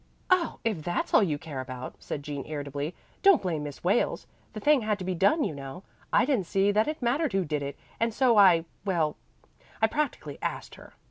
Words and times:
"Oh, 0.31 0.57
if 0.63 0.81
that's 0.81 1.13
all 1.13 1.21
you 1.21 1.37
care 1.37 1.61
about," 1.61 1.93
said 2.01 2.23
Jean 2.23 2.43
irritably, 2.47 2.95
"don't 3.21 3.39
blame 3.39 3.61
Miss 3.63 3.83
Wales. 3.83 4.25
The 4.53 4.59
thing 4.59 4.81
had 4.81 4.97
to 4.97 5.05
be 5.05 5.13
done 5.13 5.43
you 5.43 5.53
know. 5.53 5.83
I 6.11 6.25
didn't 6.25 6.47
see 6.47 6.71
that 6.71 6.87
it 6.87 7.03
mattered 7.03 7.33
who 7.33 7.45
did 7.45 7.61
it, 7.61 7.77
and 7.99 8.11
so 8.11 8.35
I 8.35 8.65
well, 8.83 9.15
I 9.79 9.85
practically 9.85 10.39
asked 10.41 10.73
her. 10.73 10.93